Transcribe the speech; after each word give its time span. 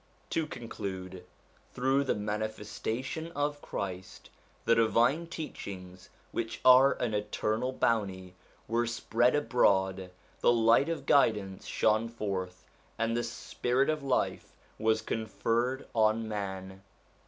To 0.31 0.47
conclude: 0.47 1.25
through 1.75 2.05
the 2.05 2.15
manifestation 2.15 3.31
of 3.33 3.61
Christ, 3.61 4.31
the 4.65 4.73
divine 4.73 5.27
teachings 5.27 6.09
which 6.31 6.59
are 6.65 6.93
an 6.93 7.13
eternal 7.13 7.71
bounty, 7.71 8.33
were 8.67 8.87
spread 8.87 9.35
abroad, 9.35 10.09
the 10.39 10.51
light 10.51 10.89
of 10.89 11.05
guidance 11.05 11.67
shone 11.67 12.09
forth, 12.09 12.63
and 12.97 13.15
the 13.15 13.21
spirit 13.21 13.91
of 13.91 14.01
life 14.01 14.53
was 14.79 15.03
conferred 15.03 15.87
on 15.93 16.27
man. 16.27 16.81